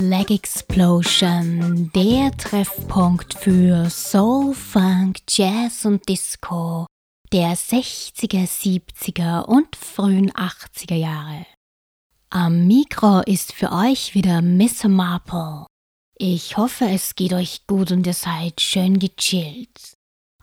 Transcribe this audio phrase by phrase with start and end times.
[0.00, 1.57] Leg Explosion,
[1.94, 6.86] der Treffpunkt für Soul, Funk, Jazz und Disco
[7.32, 11.46] der 60er, 70er und frühen 80er Jahre.
[12.30, 15.66] Am Mikro ist für euch wieder Miss Marple.
[16.16, 19.94] Ich hoffe, es geht euch gut und ihr seid schön gechillt.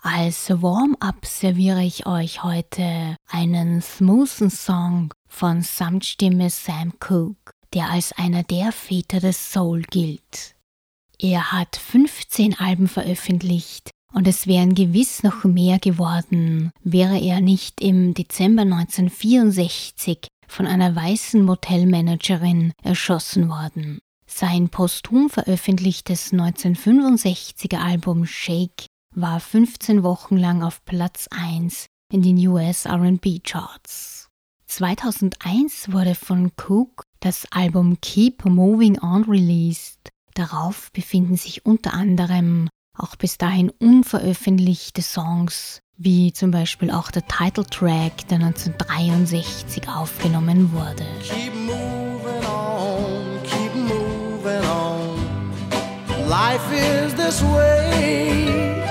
[0.01, 8.11] Als Warm-up serviere ich euch heute einen smoothen Song von Samtstimme Sam Cooke, der als
[8.13, 10.54] einer der Väter des Soul gilt.
[11.19, 17.81] Er hat 15 Alben veröffentlicht und es wären gewiss noch mehr geworden, wäre er nicht
[17.81, 23.99] im Dezember 1964 von einer weißen Motelmanagerin erschossen worden.
[24.27, 32.37] Sein posthum veröffentlichtes 1965er Album Shake war 15 Wochen lang auf Platz 1 in den
[32.47, 34.27] US RB Charts.
[34.67, 40.09] 2001 wurde von Cook das Album Keep Moving On released.
[40.35, 47.25] Darauf befinden sich unter anderem auch bis dahin unveröffentlichte Songs, wie zum Beispiel auch der
[47.25, 51.05] Titeltrack, der 1963 aufgenommen wurde.
[51.23, 56.29] Keep moving on, keep moving on.
[56.29, 58.84] Life is this way.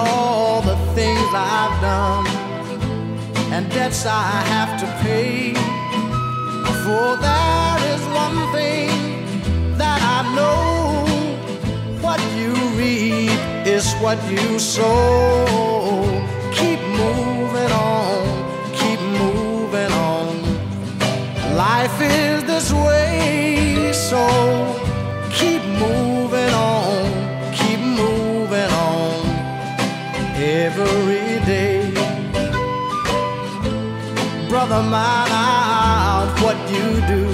[0.00, 2.26] Recall the things I've done
[3.52, 5.54] and debts I have to pay.
[6.84, 11.04] For there is one thing that I know
[12.00, 15.46] what you reap is what you sow.
[16.52, 18.20] Keep moving on,
[18.80, 20.28] keep moving on.
[21.56, 24.79] Life is this way, so
[30.70, 31.90] every day.
[34.48, 37.24] Brother mine out what you do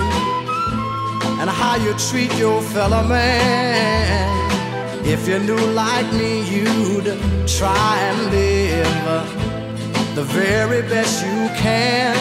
[1.41, 4.27] and how you treat your fellow man.
[5.05, 7.09] If you knew like me, you'd
[7.47, 9.27] try and live
[10.15, 12.17] the very best you can.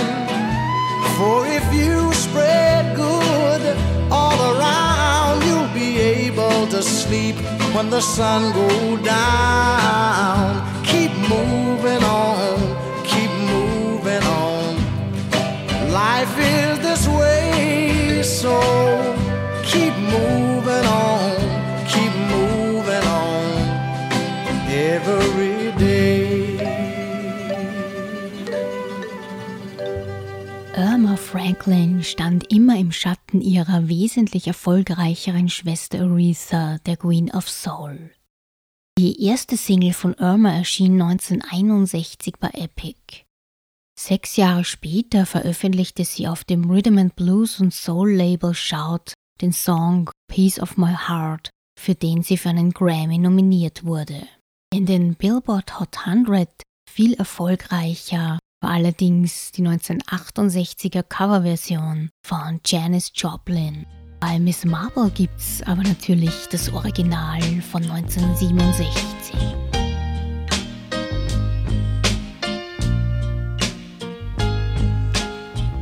[1.18, 3.64] For if you spread good
[4.12, 7.36] all around, you'll be able to sleep
[7.74, 10.75] when the sun goes down.
[11.30, 12.60] Moving on,
[13.04, 14.76] keep moving on.
[15.92, 18.56] Life is this way, so
[19.64, 21.36] keep moving on,
[21.88, 23.62] keep moving on
[24.70, 26.60] every day.
[30.78, 38.12] Irma Franklin stand immer im Schatten ihrer wesentlich erfolgreicheren Schwester Aretha, der Queen of Soul.
[38.98, 43.26] Die erste Single von Irma erschien 1961 bei Epic.
[44.00, 49.12] Sechs Jahre später veröffentlichte sie auf dem Rhythm and Blues und Soul Label Shout
[49.42, 54.28] den Song Piece of My Heart, für den sie für einen Grammy nominiert wurde.
[54.74, 56.50] In den Billboard Hot 100
[56.90, 63.86] viel erfolgreicher war allerdings die 1968er Coverversion von Janis Joplin.
[64.20, 67.42] Bei Miss Marple gibt's aber natürlich das Original
[67.72, 68.88] von 1967.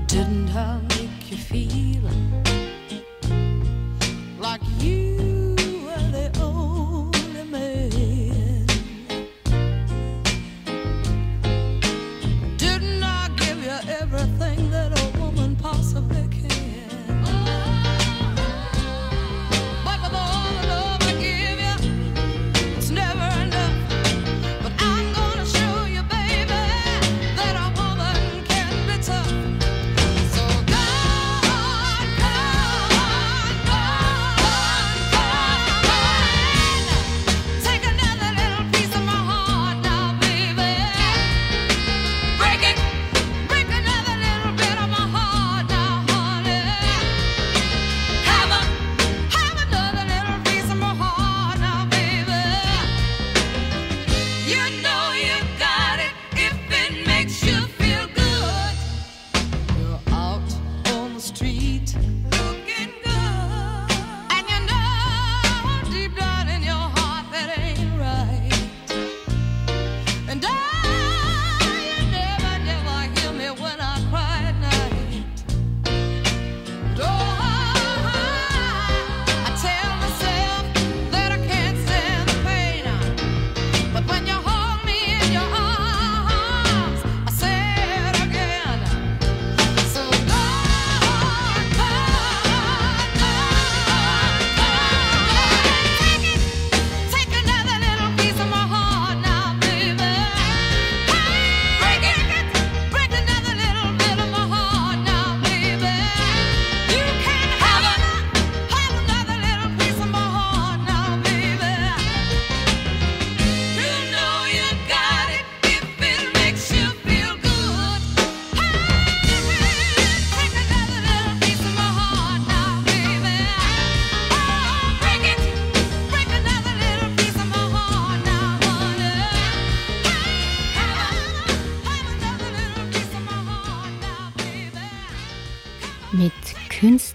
[0.08, 0.43] Didn't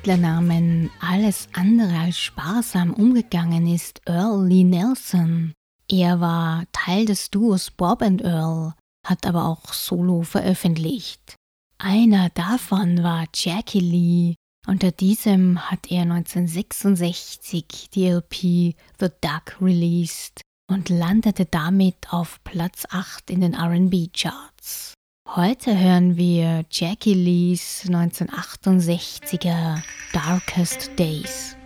[0.08, 5.52] Künstlernamen alles andere als sparsam umgegangen ist Earl Lee Nelson.
[5.86, 8.72] Er war Teil des Duos Bob and Earl,
[9.06, 11.36] hat aber auch solo veröffentlicht.
[11.76, 14.34] Einer davon war Jackie Lee.
[14.66, 20.40] Unter diesem hat er 1966 die LP The Duck released
[20.70, 24.94] und landete damit auf Platz 8 in den RB Charts.
[25.36, 29.82] Heute hören wir Jackie Lees 1968er
[30.14, 31.57] Darkest Days.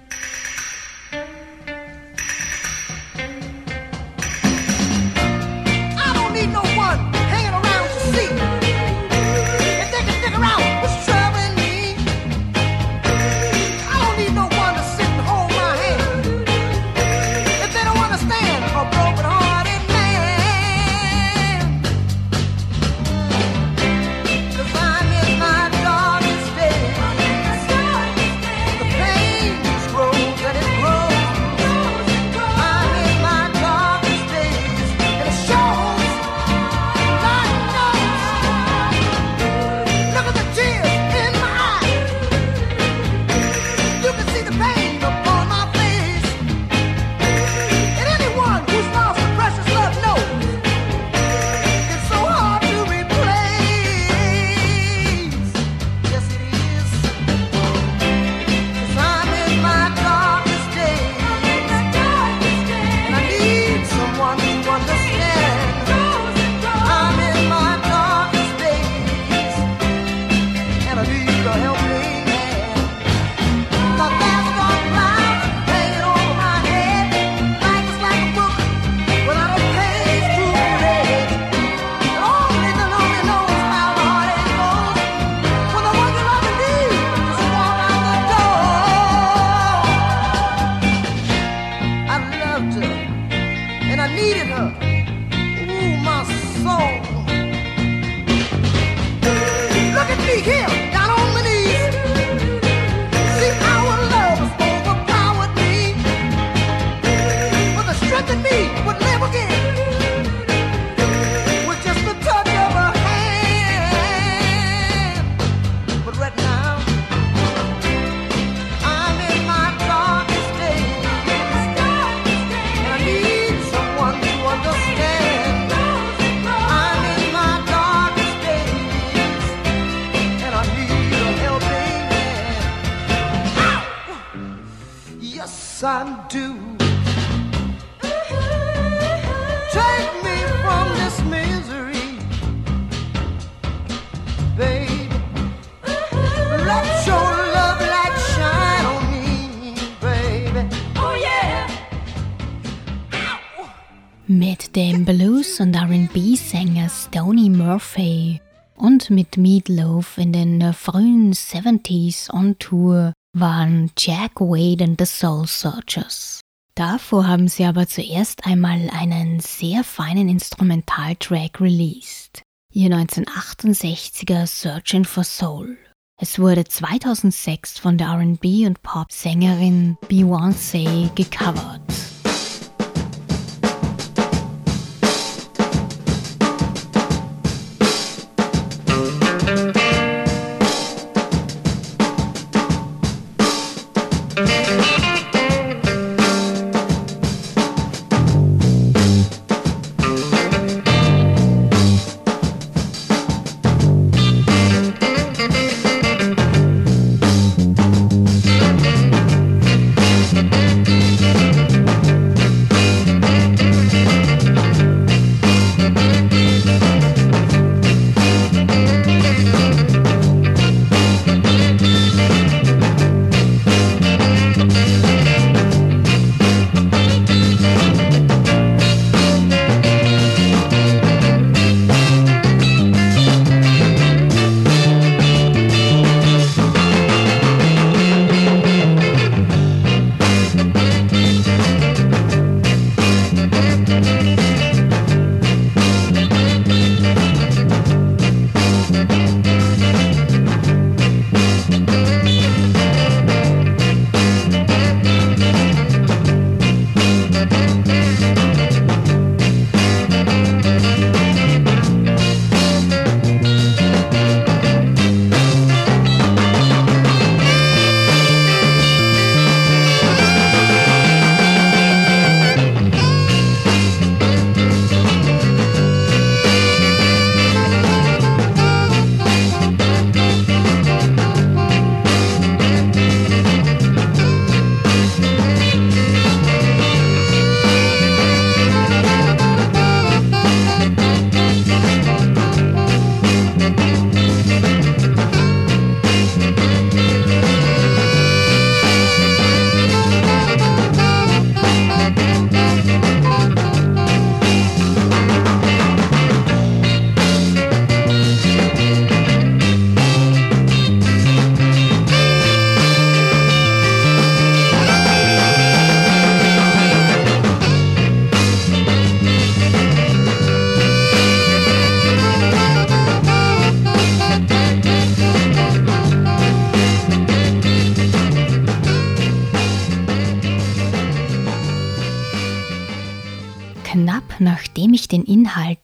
[159.02, 165.46] Und mit Meatloaf in den frühen 70s on Tour waren Jack Wade and the Soul
[165.46, 166.40] Searchers.
[166.74, 172.42] Davor haben sie aber zuerst einmal einen sehr feinen Instrumentaltrack released,
[172.72, 175.76] ihr 1968er Searching for Soul.
[176.20, 182.11] Es wurde 2006 von der RB und Pop-Sängerin Beyoncé gecovert.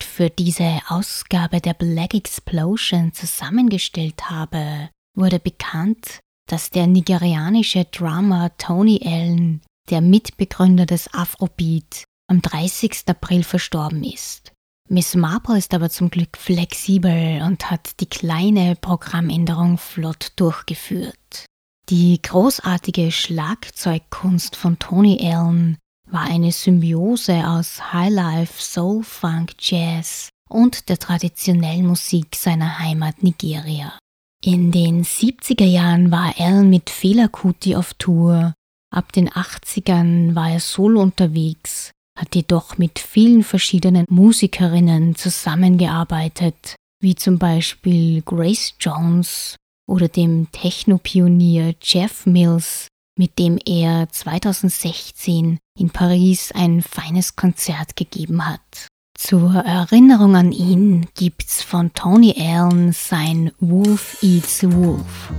[0.08, 9.00] Für diese Ausgabe der Black Explosion zusammengestellt habe, wurde bekannt, dass der nigerianische Drummer Tony
[9.04, 9.60] Allen,
[9.90, 13.04] der Mitbegründer des Afrobeat, am 30.
[13.06, 14.52] April verstorben ist.
[14.88, 21.46] Miss Marple ist aber zum Glück flexibel und hat die kleine Programmänderung flott durchgeführt.
[21.90, 25.78] Die großartige Schlagzeugkunst von Tony Allen
[26.10, 33.98] war eine Symbiose aus Highlife, Soul, Funk, Jazz und der traditionellen Musik seiner Heimat Nigeria.
[34.42, 38.54] In den 70er Jahren war Allen mit Fela Kuti auf Tour,
[38.90, 47.14] ab den 80ern war er solo unterwegs hat jedoch mit vielen verschiedenen Musikerinnen zusammengearbeitet, wie
[47.14, 56.52] zum Beispiel Grace Jones oder dem Techno-Pionier Jeff Mills, mit dem er 2016 in Paris
[56.52, 58.88] ein feines Konzert gegeben hat.
[59.16, 65.30] Zur Erinnerung an ihn gibt's von Tony Allen sein Wolf Eats Wolf.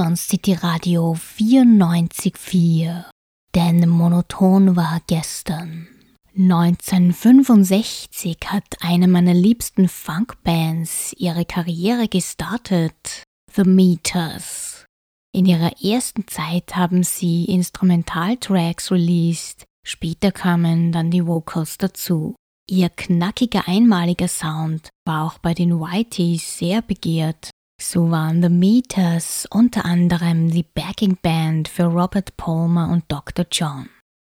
[0.00, 3.04] On City Radio 94.4.
[3.54, 5.86] Denn monoton war gestern.
[6.34, 13.24] 1965 hat eine meiner liebsten Funkbands ihre Karriere gestartet,
[13.54, 14.86] The Meters.
[15.34, 22.34] In ihrer ersten Zeit haben sie Instrumentaltracks released, später kamen dann die Vocals dazu.
[22.68, 27.50] Ihr knackiger einmaliger Sound war auch bei den Whiteys sehr begehrt.
[27.84, 33.44] So waren The Meters unter anderem die Backing Band für Robert Palmer und Dr.
[33.50, 33.88] John.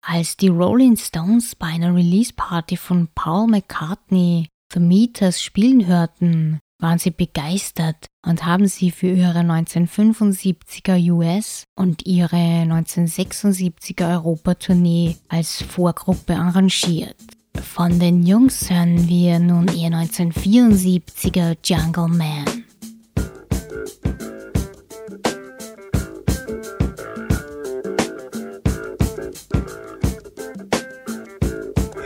[0.07, 6.61] Als die Rolling Stones bei einer Release Party von Paul McCartney The Meters spielen hörten,
[6.79, 15.63] waren sie begeistert und haben sie für ihre 1975er US- und ihre 1976er Europatournee als
[15.63, 17.17] Vorgruppe arrangiert.
[17.61, 22.58] Von den Jungs hören wir nun ihr 1974er Jungle Man.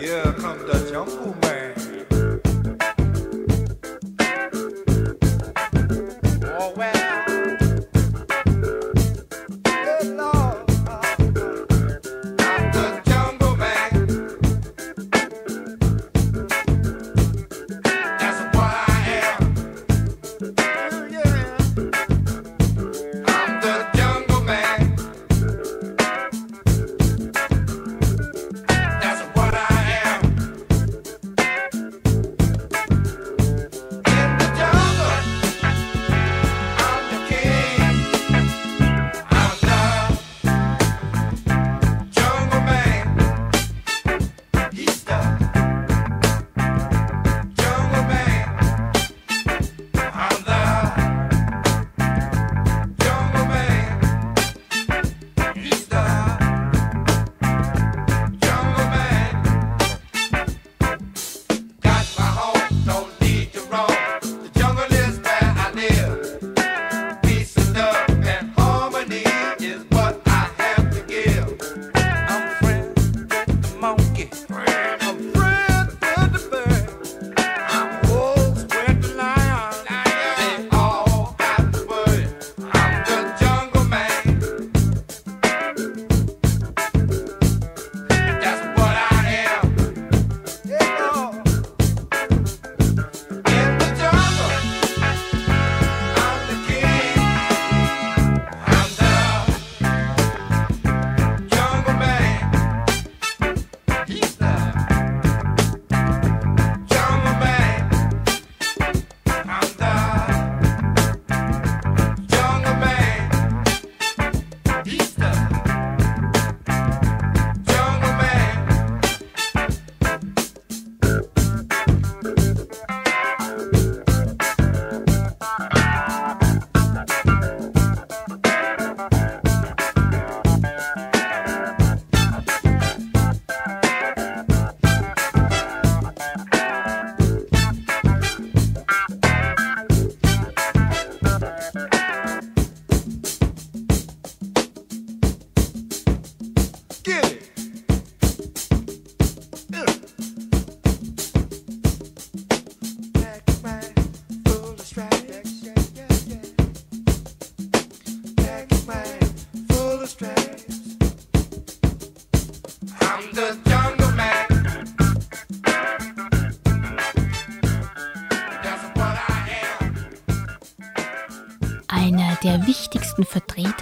[0.02, 1.81] Yeah, come the jungle man.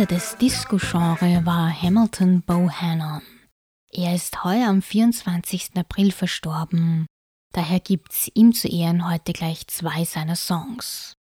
[0.01, 3.21] Vertreter des Disco-Genres war Hamilton Bohannon.
[3.93, 5.73] Er ist heuer am 24.
[5.77, 7.05] April verstorben.
[7.53, 11.13] Daher gibt's ihm zu Ehren heute gleich zwei seiner Songs.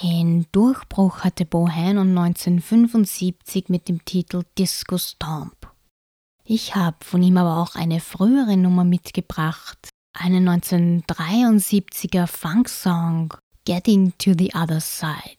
[0.00, 5.72] Den Durchbruch hatte Bohannon 1975 mit dem Titel Disco Stomp.
[6.44, 14.32] Ich habe von ihm aber auch eine frühere Nummer mitgebracht, einen 1973er Funk-Song Getting to
[14.38, 15.37] the Other Side.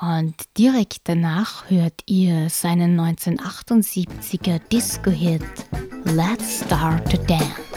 [0.00, 5.42] Und direkt danach hört ihr seinen 1978er Disco-Hit
[6.04, 7.67] Let's Start to Dance.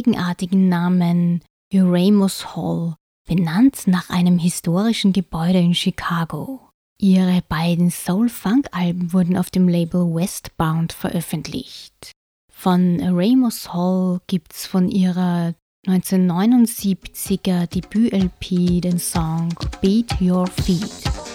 [0.00, 1.42] Eigenartigen Namen
[1.74, 2.94] Uramus Hall,
[3.28, 6.70] benannt nach einem historischen Gebäude in Chicago.
[6.98, 12.12] Ihre beiden Soul-Funk-Alben wurden auf dem Label Westbound veröffentlicht.
[12.50, 15.54] Von Ramos Hall gibt's von ihrer
[15.86, 21.29] 1979er Debüt-LP den Song Beat Your Feet.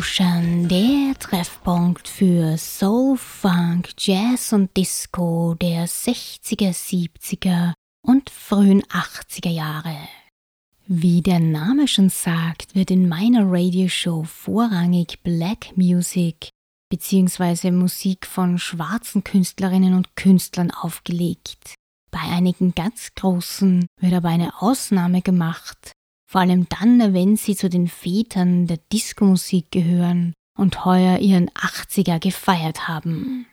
[0.00, 9.50] Explosion, der Treffpunkt für Soul, Funk, Jazz und Disco der 60er, 70er und frühen 80er
[9.50, 9.94] Jahre.
[10.86, 16.48] Wie der Name schon sagt, wird in meiner Radioshow vorrangig Black Music
[16.88, 17.70] bzw.
[17.70, 21.74] Musik von schwarzen Künstlerinnen und Künstlern aufgelegt.
[22.10, 25.92] Bei einigen ganz großen wird aber eine Ausnahme gemacht,
[26.30, 32.20] vor allem dann, wenn sie zu den Vätern der Diskomusik gehören und heuer ihren 80er
[32.20, 33.46] gefeiert haben.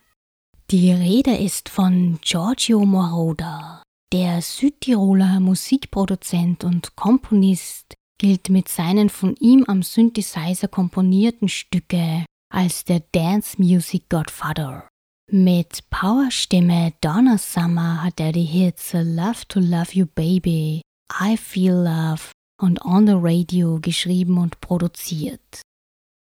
[0.69, 3.81] Die Rede ist von Giorgio Moroder.
[4.13, 12.85] Der Südtiroler Musikproduzent und Komponist gilt mit seinen von ihm am Synthesizer komponierten Stücke als
[12.85, 14.87] der Dance Music Godfather.
[15.31, 20.81] Mit Powerstimme Donna Summer hat er die Hits Love to Love You Baby,
[21.19, 22.21] I Feel Love
[22.61, 25.61] und On the Radio geschrieben und produziert.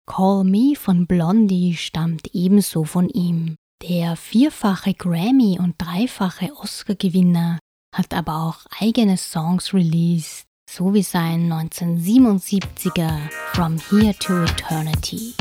[0.07, 3.57] Call Me von Blondie stammt ebenso von ihm.
[3.83, 7.59] Der vierfache Grammy- und dreifache Oscar-Gewinner
[7.95, 15.35] hat aber auch eigene Songs released, so wie sein 1977er From Here to Eternity.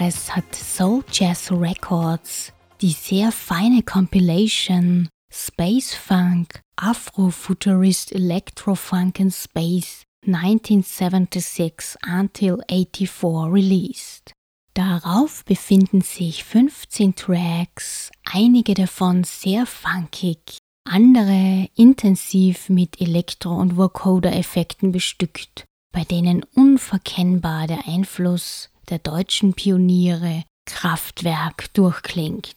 [0.00, 10.04] Vorjahres hat Soul Jazz Records die sehr feine Compilation Space Funk Afrofuturist Electrofunk in Space
[10.26, 14.32] 1976 until 84 released.
[14.72, 20.56] Darauf befinden sich 15 Tracks, einige davon sehr funkig,
[20.88, 30.44] andere intensiv mit Elektro- und Vocoder-Effekten bestückt, bei denen unverkennbar der Einfluss der deutschen Pioniere
[30.66, 32.56] Kraftwerk durchklingt.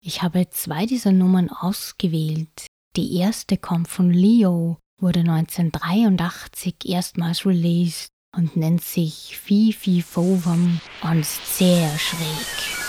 [0.00, 2.66] Ich habe zwei dieser Nummern ausgewählt.
[2.96, 11.24] Die erste kommt von Leo, wurde 1983 erstmals released und nennt sich Fifi Fovum und
[11.24, 12.87] sehr schräg.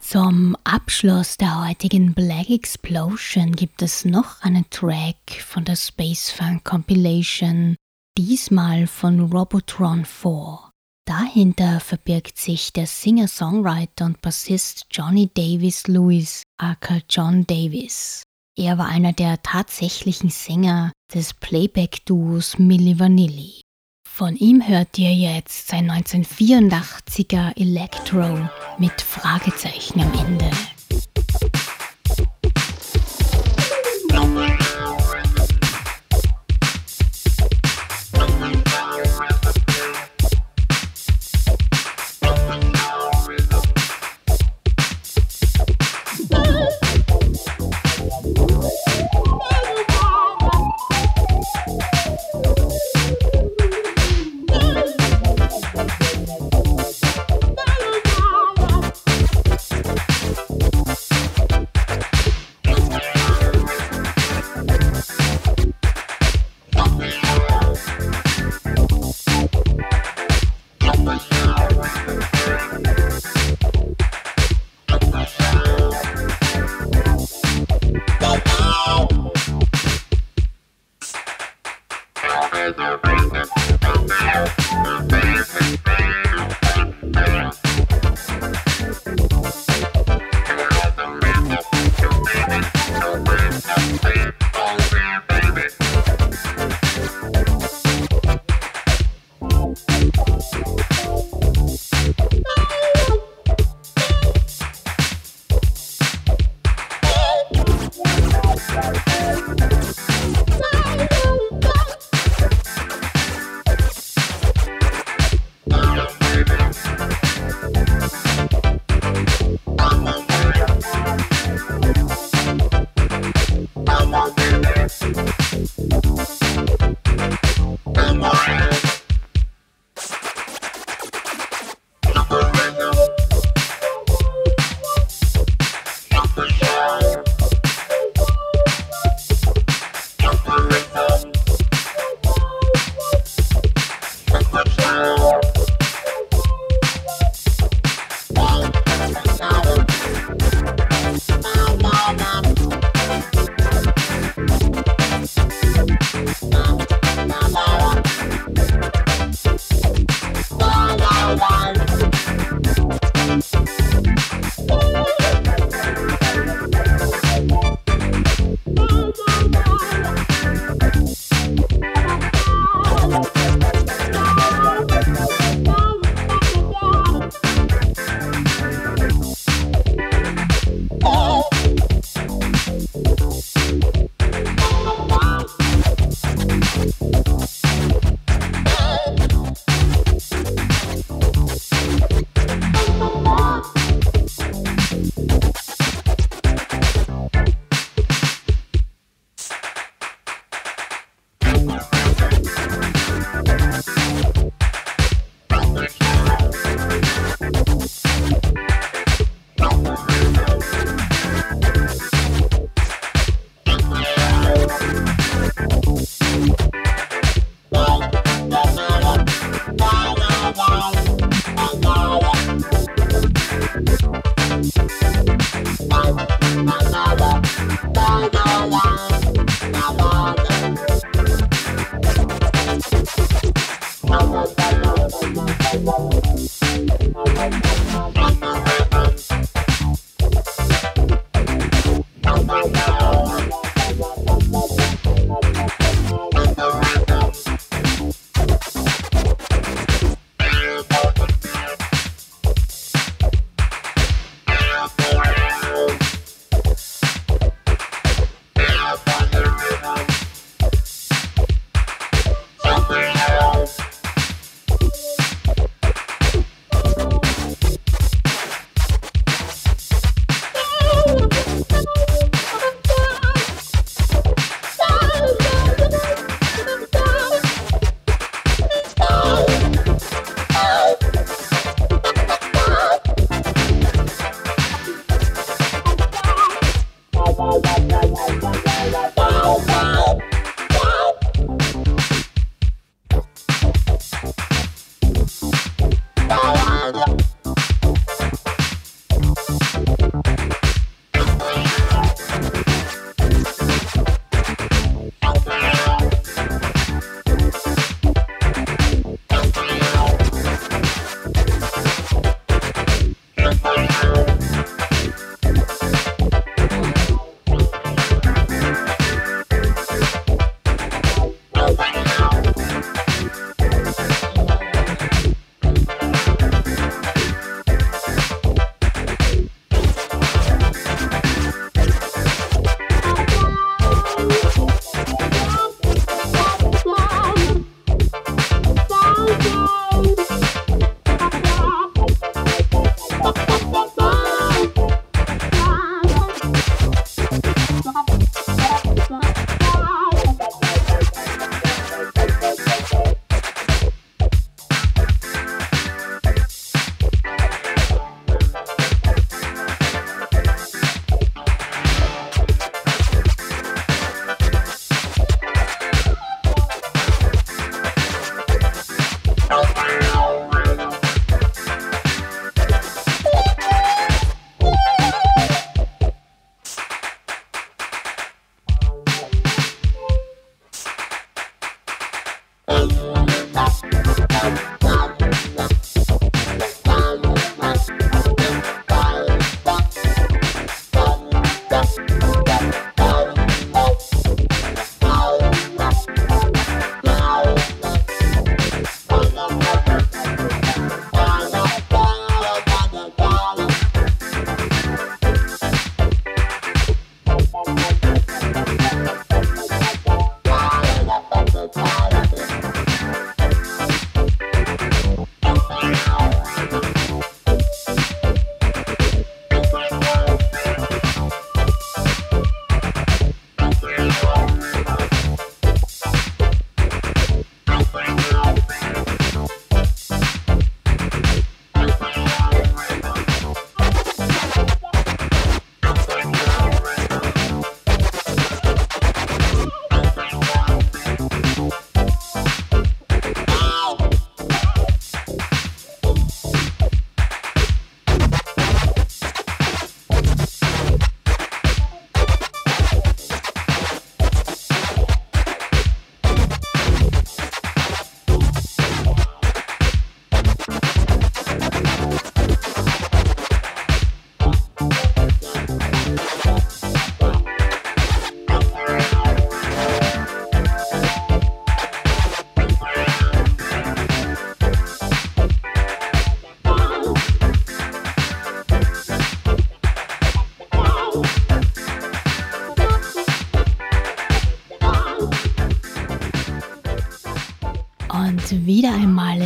[0.00, 6.64] Zum Abschluss der heutigen Black Explosion gibt es noch einen Track von der Space Funk
[6.64, 7.74] Compilation,
[8.16, 10.73] diesmal von Robotron 4.
[11.06, 18.22] Dahinter verbirgt sich der Singer-Songwriter und Bassist Johnny Davis Lewis, aka John Davis.
[18.56, 23.60] Er war einer der tatsächlichen Sänger des Playback-Duos Milli Vanilli.
[24.08, 28.48] Von ihm hört ihr jetzt sein 1984er Electro
[28.78, 30.50] mit Fragezeichen am Ende.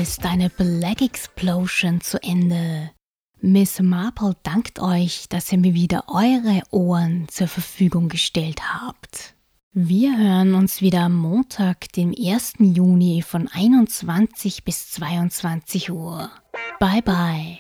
[0.09, 2.93] Ist eine Black Explosion zu Ende.
[3.43, 9.35] Miss Marple dankt euch, dass ihr mir wieder eure Ohren zur Verfügung gestellt habt.
[9.75, 12.55] Wir hören uns wieder am Montag, dem 1.
[12.59, 16.31] Juni von 21 bis 22 Uhr.
[16.81, 17.59] Bye bye.